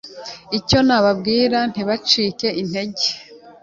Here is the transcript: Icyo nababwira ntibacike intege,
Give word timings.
Icyo 0.57 0.79
nababwira 0.87 1.57
ntibacike 1.71 2.47
intege, 2.61 3.07